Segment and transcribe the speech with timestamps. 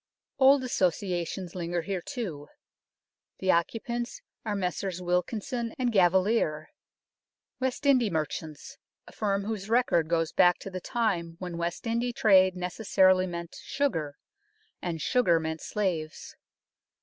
[0.39, 2.47] Old associations linger here, too.
[3.37, 6.69] The occu pants are Messrs Wilkinson and Caviller,
[7.59, 12.11] West India merchants a firm whose record goes back to the time when West India
[12.13, 14.17] trade necessarily meant sugar,
[14.81, 16.35] and sugar meant slaves.